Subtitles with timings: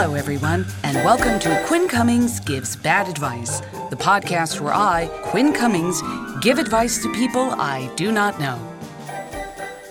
[0.00, 3.58] Hello, everyone, and welcome to Quinn Cummings Gives Bad Advice,
[3.90, 6.00] the podcast where I, Quinn Cummings,
[6.40, 8.60] give advice to people I do not know.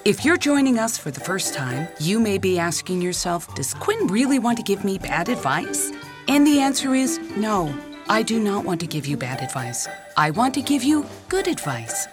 [0.05, 4.07] If you're joining us for the first time, you may be asking yourself, Does Quinn
[4.07, 5.91] really want to give me bad advice?
[6.29, 7.77] And the answer is no,
[8.07, 9.89] I do not want to give you bad advice.
[10.15, 12.07] I want to give you good advice.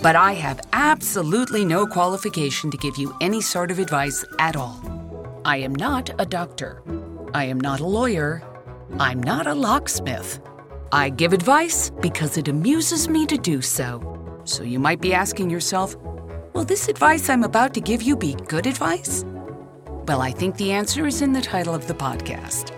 [0.00, 4.80] But I have absolutely no qualification to give you any sort of advice at all.
[5.44, 6.84] I am not a doctor.
[7.34, 8.42] I am not a lawyer.
[8.98, 10.40] I'm not a locksmith.
[10.92, 14.40] I give advice because it amuses me to do so.
[14.44, 15.96] So you might be asking yourself,
[16.52, 19.24] will this advice I'm about to give you be good advice?
[20.06, 22.76] Well, I think the answer is in the title of the podcast.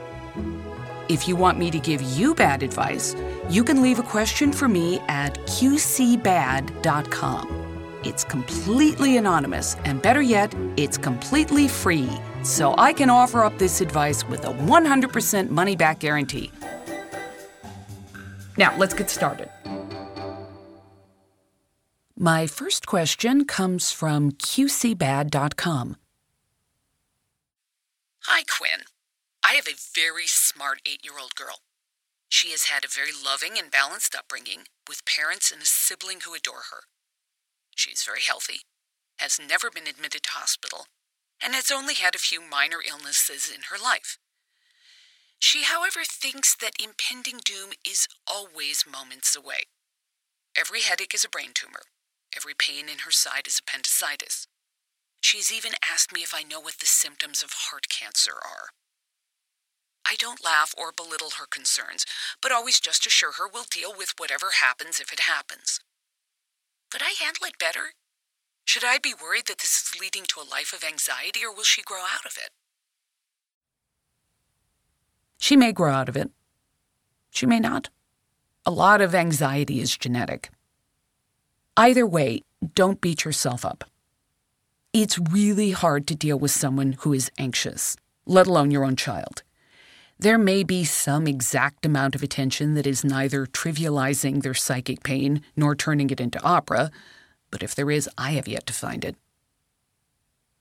[1.08, 3.16] If you want me to give you bad advice,
[3.50, 6.20] you can leave a question for me at qcbad.com.
[8.04, 12.08] It's completely anonymous, and better yet, it's completely free,
[12.44, 16.52] so I can offer up this advice with a 100% money back guarantee.
[18.56, 19.50] Now, let's get started.
[22.16, 25.96] My first question comes from qcbad.com.
[28.22, 28.84] Hi, Quinn.
[29.44, 31.58] I have a very smart eight year old girl.
[32.28, 36.34] She has had a very loving and balanced upbringing with parents and a sibling who
[36.34, 36.84] adore her.
[37.76, 38.60] She is very healthy,
[39.18, 40.86] has never been admitted to hospital,
[41.42, 44.18] and has only had a few minor illnesses in her life.
[45.38, 49.64] She, however, thinks that impending doom is always moments away.
[50.56, 51.82] Every headache is a brain tumor.
[52.34, 54.46] Every pain in her side is appendicitis.
[55.20, 58.70] She's even asked me if I know what the symptoms of heart cancer are.
[60.06, 62.04] I don't laugh or belittle her concerns,
[62.42, 65.80] but always just assure her we'll deal with whatever happens if it happens.
[66.90, 67.94] Could I handle it better?
[68.64, 71.64] Should I be worried that this is leading to a life of anxiety, or will
[71.64, 72.50] she grow out of it?
[75.38, 76.30] She may grow out of it.
[77.30, 77.90] She may not.
[78.64, 80.50] A lot of anxiety is genetic.
[81.76, 82.42] Either way,
[82.74, 83.84] don't beat yourself up.
[84.92, 89.42] It's really hard to deal with someone who is anxious, let alone your own child.
[90.18, 95.42] There may be some exact amount of attention that is neither trivializing their psychic pain
[95.56, 96.90] nor turning it into opera,
[97.54, 99.14] but if there is, I have yet to find it.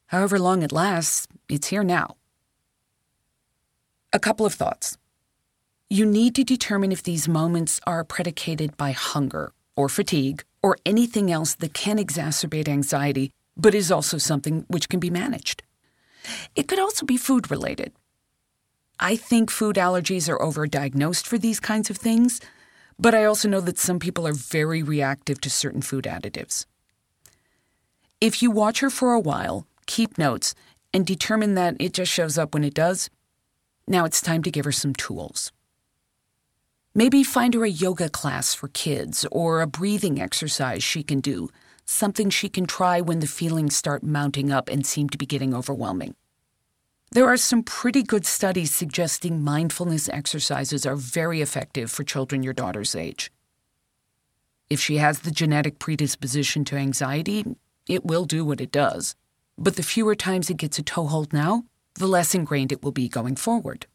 [0.06, 2.18] However long it lasts, it's here now.
[4.14, 4.96] A couple of thoughts.
[5.90, 11.32] You need to determine if these moments are predicated by hunger or fatigue or anything
[11.32, 15.64] else that can exacerbate anxiety, but is also something which can be managed.
[16.56, 17.92] It could also be food related.
[19.00, 22.40] I think food allergies are overdiagnosed for these kinds of things,
[23.00, 26.68] but I also know that some people are very reactive to certain food additives.
[28.24, 30.56] If you watch her for a while, keep notes,
[30.94, 33.10] and determine that it just shows up when it does,
[33.86, 35.52] now it's time to give her some tools.
[36.96, 41.50] Maybe find her a yoga class for kids or a breathing exercise she can do,
[41.84, 45.54] something she can try when the feelings start mounting up and seem to be getting
[45.54, 46.16] overwhelming.
[47.12, 52.54] There are some pretty good studies suggesting mindfulness exercises are very effective for children your
[52.54, 53.34] daughter's age.
[54.70, 57.44] If she has the genetic predisposition to anxiety,
[57.88, 59.16] it will do what it does.
[59.58, 63.08] But the fewer times it gets a toehold now, the less ingrained it will be
[63.08, 63.86] going forward.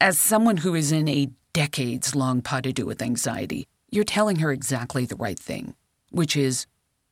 [0.00, 4.36] As someone who is in a decades long pas de deux with anxiety, you're telling
[4.36, 5.74] her exactly the right thing,
[6.10, 6.66] which is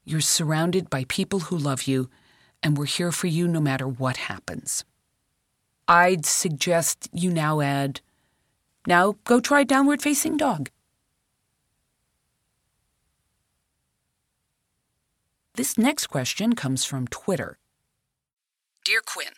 [0.05, 2.09] you're surrounded by people who love you
[2.63, 4.85] and we're here for you no matter what happens.
[5.87, 8.01] I'd suggest you now add,
[8.87, 10.71] now go try downward facing dog.
[15.59, 17.59] This next question comes from Twitter.
[18.85, 19.33] Dear Quinn,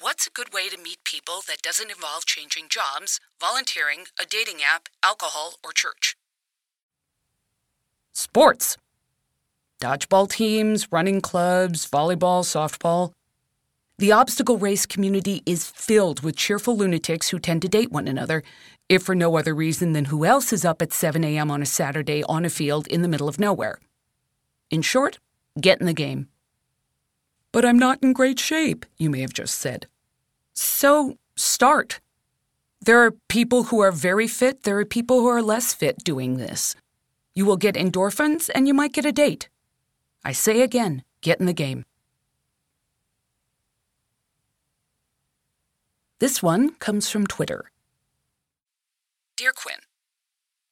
[0.00, 4.60] what's a good way to meet people that doesn't involve changing jobs, volunteering, a dating
[4.66, 6.16] app, alcohol, or church?
[8.14, 8.78] Sports
[9.78, 13.12] dodgeball teams, running clubs, volleyball, softball.
[13.98, 18.42] The obstacle race community is filled with cheerful lunatics who tend to date one another,
[18.88, 21.50] if for no other reason than who else is up at 7 a.m.
[21.50, 23.78] on a Saturday on a field in the middle of nowhere.
[24.70, 25.18] In short,
[25.60, 26.28] get in the game.
[27.52, 29.86] But I'm not in great shape, you may have just said.
[30.54, 32.00] So start.
[32.80, 36.36] There are people who are very fit, there are people who are less fit doing
[36.36, 36.74] this.
[37.34, 39.48] You will get endorphins and you might get a date.
[40.24, 41.84] I say again, get in the game.
[46.18, 47.70] This one comes from Twitter.
[49.36, 49.78] Dear Quinn,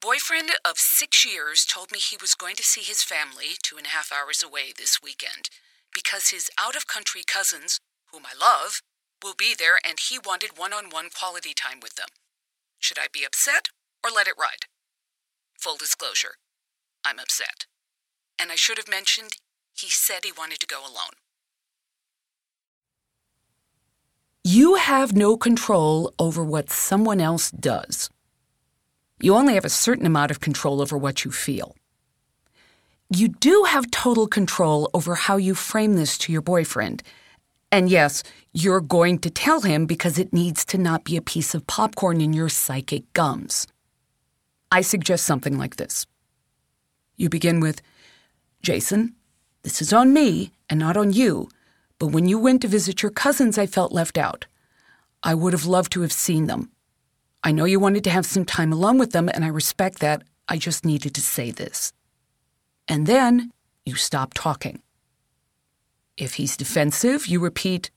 [0.00, 3.87] boyfriend of six years told me he was going to see his family two and
[3.87, 5.50] a half hours away this weekend
[5.93, 7.81] because his out of country cousins,
[8.11, 8.81] whom I love,
[9.23, 12.08] will be there and he wanted one on one quality time with them.
[12.79, 13.69] Should I be upset
[14.02, 14.64] or let it ride?
[15.61, 16.37] Full disclosure,
[17.05, 17.67] I'm upset.
[18.41, 19.32] And I should have mentioned
[19.75, 21.20] he said he wanted to go alone.
[24.43, 28.08] You have no control over what someone else does.
[29.23, 31.77] You only have a certain amount of control over what you feel.
[33.11, 37.03] You do have total control over how you frame this to your boyfriend.
[37.73, 38.23] And yes,
[38.53, 42.21] you're going to tell him because it needs to not be a piece of popcorn
[42.21, 43.67] in your psychic gums.
[44.73, 46.07] I suggest something like this.
[47.17, 47.83] You begin with
[48.63, 49.15] Jason,
[49.63, 51.49] this is on me and not on you,
[51.99, 54.47] but when you went to visit your cousins, I felt left out.
[55.23, 56.71] I would have loved to have seen them.
[57.43, 60.23] I know you wanted to have some time alone with them, and I respect that.
[60.49, 61.93] I just needed to say this.
[62.87, 63.53] And then
[63.87, 64.83] you stop talking.
[66.17, 67.91] If he's defensive, you repeat,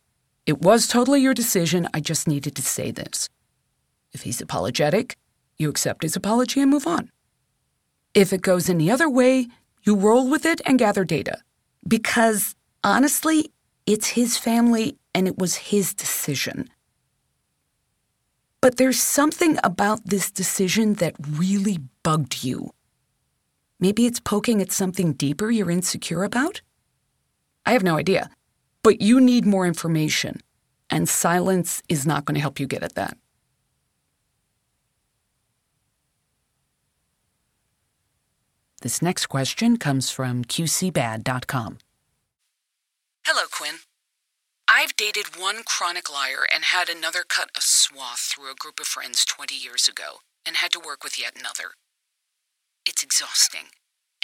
[0.45, 1.87] It was totally your decision.
[1.93, 3.29] I just needed to say this.
[4.11, 5.15] If he's apologetic,
[5.57, 7.09] you accept his apology and move on.
[8.13, 9.47] If it goes any other way,
[9.83, 11.37] you roll with it and gather data.
[11.87, 13.51] Because honestly,
[13.85, 16.69] it's his family and it was his decision.
[18.63, 22.73] But there's something about this decision that really bugged you.
[23.77, 26.61] Maybe it's poking at something deeper you're insecure about?
[27.65, 28.29] I have no idea.
[28.81, 30.39] But you need more information,
[30.89, 33.17] and silence is not going to help you get at that.
[38.81, 41.79] This next question comes from QCBad.com.
[43.25, 43.75] Hello, Quinn.
[44.75, 48.87] I've dated one chronic liar and had another cut a swath through a group of
[48.87, 51.77] friends 20 years ago and had to work with yet another.
[52.83, 53.69] It's exhausting,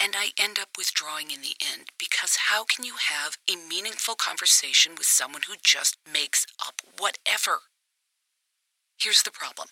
[0.02, 4.16] and I end up withdrawing in the end because how can you have a meaningful
[4.16, 7.60] conversation with someone who just makes up whatever?
[8.98, 9.68] Here's the problem.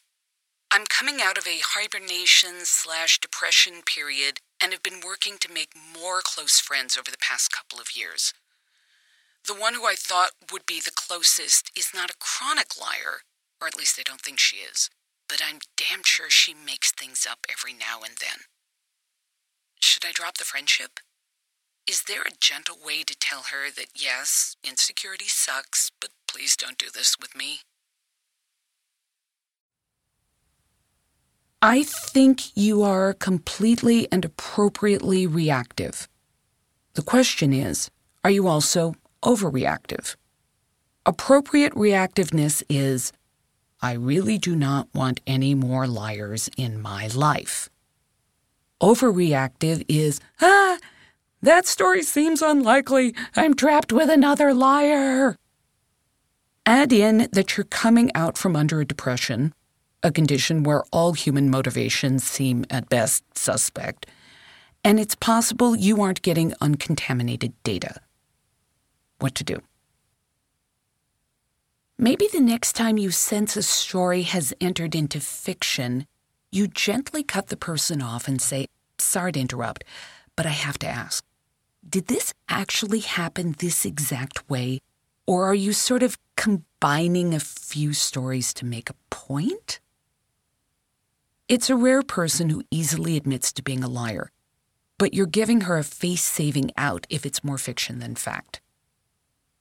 [0.71, 5.71] I'm coming out of a hibernation slash depression period and have been working to make
[5.75, 8.33] more close friends over the past couple of years.
[9.47, 13.23] The one who I thought would be the closest is not a chronic liar,
[13.61, 14.91] or at least I don't think she is,
[15.29, 18.45] but I'm damn sure she makes things up every now and then.
[19.81, 21.01] Should I drop the friendship?
[21.89, 26.77] Is there a gentle way to tell her that yes, insecurity sucks, but please don't
[26.77, 27.61] do this with me?
[31.63, 36.09] I think you are completely and appropriately reactive.
[36.95, 37.91] The question is
[38.23, 40.17] are you also overreactive?
[41.07, 43.13] Appropriate reactiveness is
[43.81, 47.71] I really do not want any more liars in my life.
[48.83, 50.79] Overreactive is, ah,
[51.43, 53.15] that story seems unlikely.
[53.37, 55.37] I'm trapped with another liar.
[56.67, 59.55] Add in that you're coming out from under a depression,
[60.03, 64.07] a condition where all human motivations seem at best suspect,
[64.85, 68.01] and it's possible you aren't getting uncontaminated data.
[69.19, 69.61] What to do?
[71.99, 76.07] Maybe the next time you sense a story has entered into fiction,
[76.53, 78.67] you gently cut the person off and say,
[78.99, 79.85] Sorry to interrupt,
[80.37, 81.25] but I have to ask
[81.89, 84.81] Did this actually happen this exact way?
[85.27, 89.81] Or are you sort of combining a few stories to make a point?
[91.49, 94.31] It's a rare person who easily admits to being a liar,
[94.99, 98.61] but you're giving her a face saving out if it's more fiction than fact.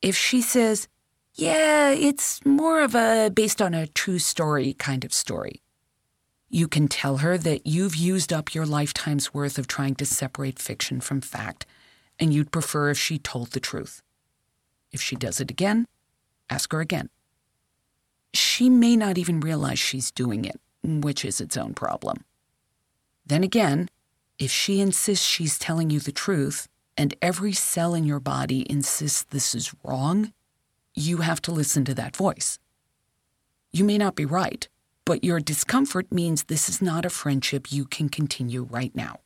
[0.01, 0.87] If she says,
[1.33, 5.61] yeah, it's more of a based on a true story kind of story,
[6.49, 10.59] you can tell her that you've used up your lifetime's worth of trying to separate
[10.59, 11.65] fiction from fact,
[12.19, 14.01] and you'd prefer if she told the truth.
[14.91, 15.87] If she does it again,
[16.49, 17.09] ask her again.
[18.33, 22.23] She may not even realize she's doing it, which is its own problem.
[23.25, 23.89] Then again,
[24.39, 29.23] if she insists she's telling you the truth, and every cell in your body insists
[29.23, 30.33] this is wrong,
[30.95, 32.57] you have to listen to that voice.
[33.71, 34.67] You may not be right,
[35.05, 39.19] but your discomfort means this is not a friendship you can continue right now.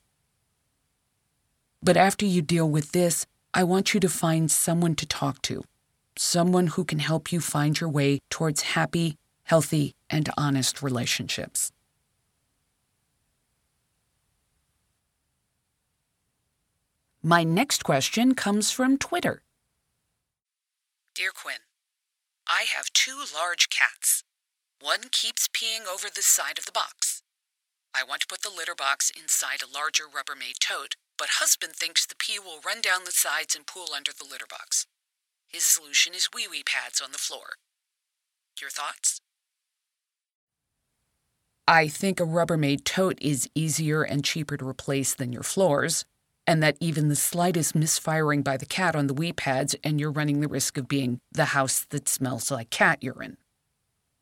[1.82, 5.64] But after you deal with this, I want you to find someone to talk to,
[6.18, 11.72] someone who can help you find your way towards happy, healthy, and honest relationships.
[17.24, 19.44] My next question comes from Twitter.
[21.14, 21.62] Dear Quinn,
[22.48, 24.24] I have two large cats.
[24.82, 27.22] One keeps peeing over the side of the box.
[27.94, 32.08] I want to put the litter box inside a larger Rubbermaid tote, but husband thinks
[32.08, 34.88] the pee will run down the sides and pool under the litter box.
[35.48, 37.58] His solution is wee wee pads on the floor.
[38.60, 39.20] Your thoughts?
[41.68, 46.04] I think a Rubbermaid tote is easier and cheaper to replace than your floors,
[46.48, 50.12] and that even the slightest misfiring by the cat on the wee pads and you're
[50.12, 53.38] running the risk of being the house that smells like cat urine.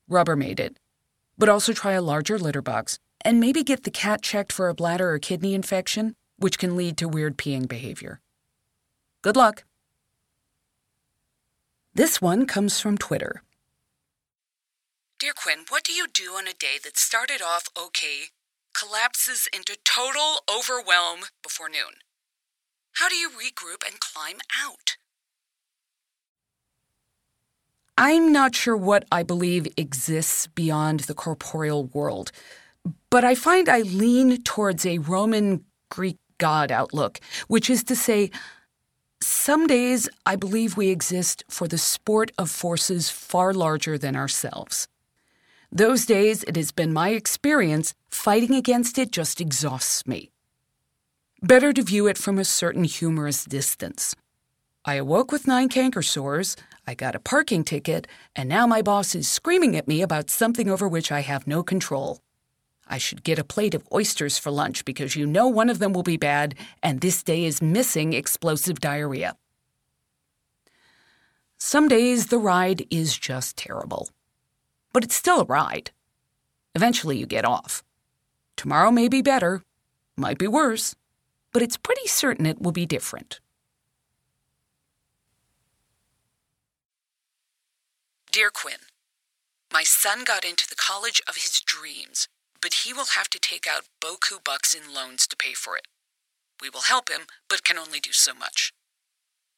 [0.10, 0.78] Rubbermaid it,
[1.38, 4.74] but also try a larger litter box and maybe get the cat checked for a
[4.74, 8.22] bladder or kidney infection, which can lead to weird peeing behavior.
[9.22, 9.64] Good luck.
[11.94, 13.44] This one comes from Twitter.
[15.20, 18.30] Dear Quinn, what do you do on a day that started off okay,
[18.74, 22.00] collapses into total overwhelm before noon?
[22.94, 24.98] How do you regroup and climb out?
[27.98, 32.32] I'm not sure what I believe exists beyond the corporeal world,
[33.10, 38.32] but I find I lean towards a Roman Greek god outlook, which is to say,
[39.22, 44.88] some days I believe we exist for the sport of forces far larger than ourselves.
[45.72, 50.32] Those days, it has been my experience, fighting against it just exhausts me.
[51.42, 54.16] Better to view it from a certain humorous distance.
[54.86, 56.56] I awoke with nine canker sores,
[56.88, 60.70] I got a parking ticket, and now my boss is screaming at me about something
[60.70, 62.20] over which I have no control.
[62.88, 65.94] I should get a plate of oysters for lunch because you know one of them
[65.94, 69.36] will be bad, and this day is missing explosive diarrhea.
[71.58, 74.10] Some days the ride is just terrible
[74.94, 75.92] but it's still a ride.
[76.76, 77.84] Eventually, you get off.
[78.56, 79.64] Tomorrow may be better,
[80.18, 80.96] might be worse,
[81.52, 83.40] but it's pretty certain it will be different.
[88.32, 88.80] Dear Quinn,
[89.74, 92.28] my son got into the college of his dreams,
[92.62, 95.88] but he will have to take out boku bucks in loans to pay for it.
[96.62, 98.72] We will help him, but can only do so much.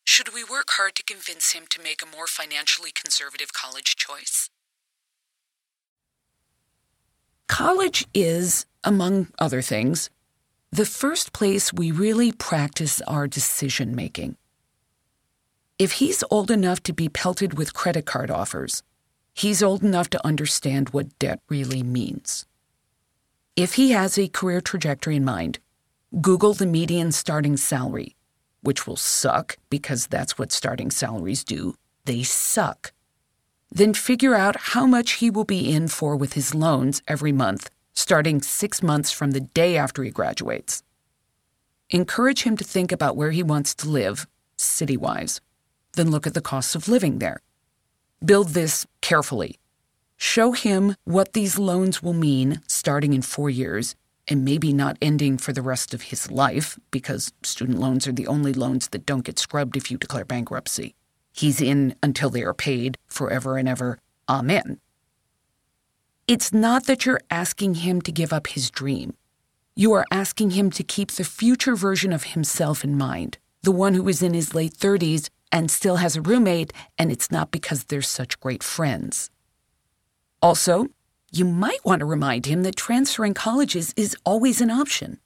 [0.04, 4.50] Should we work hard to convince him to make a more financially conservative college choice?
[7.48, 10.10] College is, among other things,
[10.74, 14.38] the first place we really practice our decision making.
[15.78, 18.82] If he's old enough to be pelted with credit card offers,
[19.34, 22.46] he's old enough to understand what debt really means.
[23.58, 25.60] If he has a career trajectory in mind,
[26.22, 28.16] Google the median starting salary,
[28.62, 31.76] which will suck because that's what starting salaries do.
[32.06, 32.94] They suck.
[33.70, 37.70] Then figure out how much he will be in for with his loans every month,
[37.94, 40.84] starting six months from the day after he graduates.
[41.90, 45.42] Encourage him to think about where he wants to live, city wise.
[45.94, 47.42] Then look at the cost of living there.
[48.24, 49.58] Build this carefully.
[50.16, 53.96] Show him what these loans will mean starting in four years
[54.28, 58.28] and maybe not ending for the rest of his life because student loans are the
[58.28, 60.96] only loans that don't get scrubbed if you declare bankruptcy.
[61.34, 64.00] He's in until they are paid forever and ever.
[64.30, 64.80] Amen.
[66.28, 69.16] It's not that you're asking him to give up his dream.
[69.76, 73.94] You are asking him to keep the future version of himself in mind, the one
[73.96, 77.86] who is in his late 30s and still has a roommate, and it's not because
[77.86, 79.30] they're such great friends.
[80.42, 80.88] Also,
[81.32, 85.20] you might want to remind him that transferring colleges is always an option.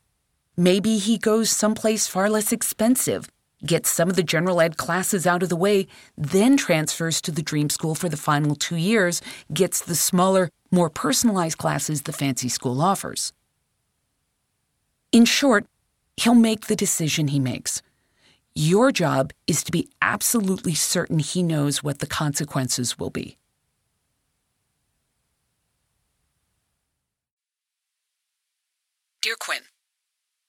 [0.58, 3.30] Maybe he goes someplace far less expensive
[3.65, 7.43] gets some of the general ed classes out of the way, then transfers to the
[7.43, 9.21] dream school for the final two years,
[9.53, 13.33] gets the smaller, more personalized classes the fancy school offers.
[15.12, 15.65] In short,
[16.17, 17.81] he'll make the decision he makes.
[18.53, 23.38] Your job is to be absolutely certain he knows what the consequences will be.
[29.21, 29.63] Dear Quinn,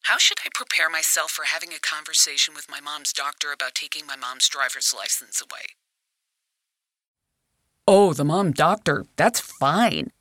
[0.07, 4.07] how should I prepare myself for having a conversation with my mom's doctor about taking
[4.07, 5.67] my mom's driver's license away?
[7.89, 10.13] Oh, the mom doctor, that's fine.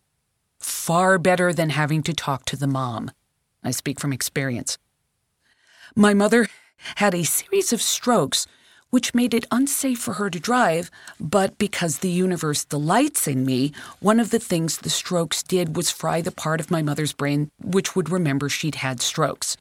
[0.59, 3.11] Far better than having to talk to the mom.
[3.63, 4.79] I speak from experience.
[5.95, 6.47] My mother
[6.95, 8.47] had a series of strokes
[8.89, 10.89] which made it unsafe for her to drive,
[11.19, 15.91] but because the universe delights in me, one of the things the strokes did was
[15.91, 19.57] fry the part of my mother's brain which would remember she'd had strokes.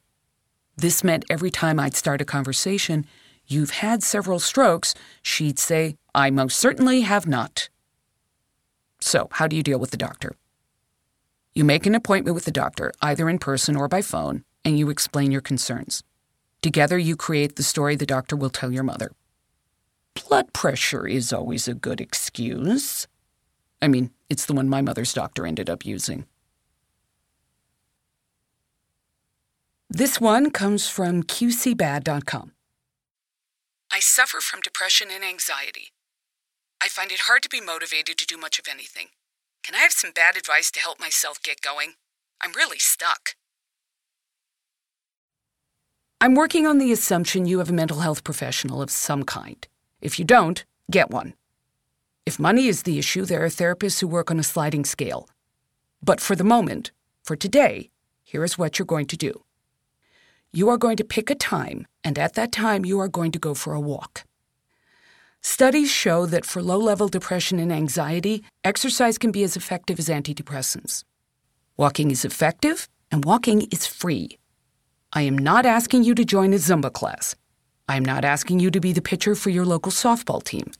[0.77, 3.05] This meant every time I'd start a conversation,
[3.47, 7.69] You've had several strokes, she'd say, I most certainly have not.
[8.99, 10.35] So, how do you deal with the doctor?
[11.53, 14.89] You make an appointment with the doctor, either in person or by phone, and you
[14.89, 16.03] explain your concerns.
[16.61, 19.11] Together, you create the story the doctor will tell your mother.
[20.15, 23.07] Blood pressure is always a good excuse.
[23.79, 26.25] I mean, it's the one my mother's doctor ended up using.
[29.95, 32.51] This one comes from QCBad.com.
[33.89, 35.93] I suffer from depression and anxiety.
[36.83, 39.07] I find it hard to be motivated to do much of anything.
[39.63, 41.93] Can I have some bad advice to help myself get going?
[42.41, 43.35] I'm really stuck.
[46.19, 49.65] I'm working on the assumption you have a mental health professional of some kind.
[50.01, 51.35] If you don't, get one.
[52.25, 55.29] If money is the issue, there are therapists who work on a sliding scale.
[56.03, 56.91] But for the moment,
[57.23, 57.91] for today,
[58.25, 59.44] here is what you're going to do.
[60.55, 63.39] You are going to pick a time, and at that time, you are going to
[63.39, 64.23] go for a walk.
[65.41, 70.07] Studies show that for low level depression and anxiety, exercise can be as effective as
[70.07, 71.03] antidepressants.
[71.75, 74.37] Walking is effective, and walking is free.
[75.11, 77.35] I am not asking you to join a Zumba class.
[77.89, 80.71] I am not asking you to be the pitcher for your local softball team.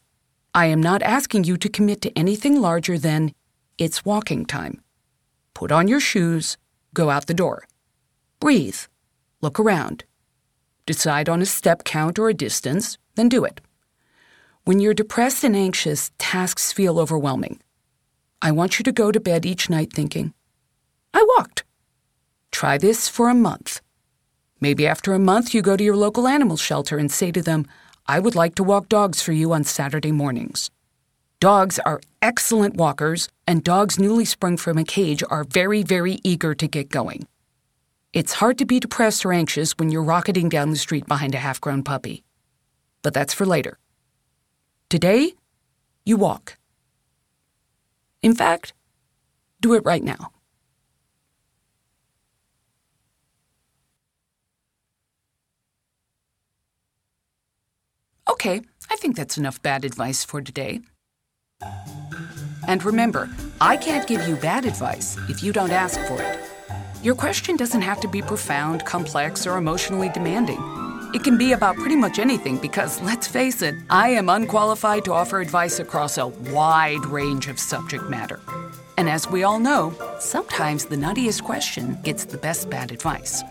[0.53, 3.33] I am not asking you to commit to anything larger than
[3.77, 4.81] it's walking time.
[5.53, 6.55] Put on your shoes,
[6.93, 7.65] go out the door.
[8.39, 8.79] Breathe,
[9.45, 10.03] look around.
[10.87, 13.61] Decide on a step count or a distance, then do it.
[14.63, 17.59] When you're depressed and anxious, tasks feel overwhelming.
[18.41, 20.33] I want you to go to bed each night thinking,
[21.13, 21.63] I walked.
[22.51, 23.81] Try this for a month.
[24.59, 27.67] Maybe after a month, you go to your local animal shelter and say to them,
[28.07, 30.71] I would like to walk dogs for you on Saturday mornings.
[31.39, 36.55] Dogs are excellent walkers, and dogs newly sprung from a cage are very, very eager
[36.55, 37.27] to get going.
[38.15, 41.37] It's hard to be depressed or anxious when you're rocketing down the street behind a
[41.37, 42.23] half grown puppy.
[43.01, 43.77] But that's for later.
[44.89, 45.33] Today,
[46.05, 46.57] you walk.
[48.21, 48.73] In fact,
[49.59, 50.31] do it right now.
[58.29, 60.79] Okay, I think that's enough bad advice for today.
[62.65, 63.29] And remember,
[63.59, 66.54] I can't give you bad advice if you don't ask for it.
[67.05, 70.57] Your question doesn't have to be profound, complex, or emotionally demanding.
[71.13, 75.13] It can be about pretty much anything because, let's face it, I am unqualified to
[75.13, 78.39] offer advice across a wide range of subject matter.
[78.97, 83.43] And as we all know, sometimes the nuttiest question gets the best bad advice.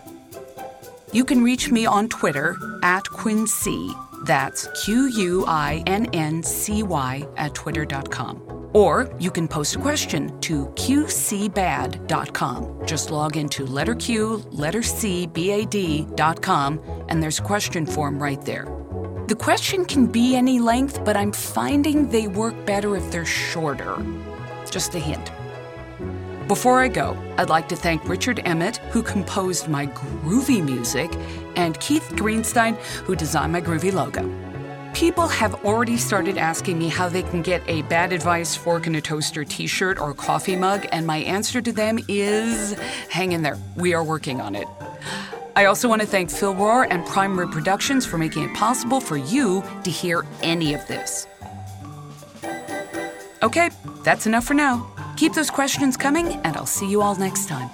[1.13, 6.81] You can reach me on Twitter at Quincy that's Q U I N N C
[6.83, 8.54] Y at twitter.com.
[8.75, 12.05] Or you can post a question to qcbad.com.
[12.85, 18.21] Just log into letter Q, letter C, B A D.com, and there's a question form
[18.21, 18.67] right there.
[19.27, 23.95] The question can be any length, but I'm finding they work better if they're shorter.
[24.69, 25.31] Just a hint.
[26.49, 31.15] Before I go, I'd like to thank Richard Emmett, who composed my groovy music,
[31.55, 34.44] and Keith Greenstein, who designed my groovy logo.
[34.95, 38.95] People have already started asking me how they can get a Bad Advice Fork and
[38.95, 42.79] a Toaster t shirt or coffee mug, and my answer to them is
[43.09, 43.57] hang in there.
[43.75, 44.69] We are working on it.
[45.53, 49.01] I also want to thank Phil Rohr and Prime Rib Productions for making it possible
[49.01, 51.27] for you to hear any of this.
[53.43, 53.71] Okay,
[54.05, 54.89] that's enough for now.
[55.17, 57.69] Keep those questions coming, and I'll see you all next time.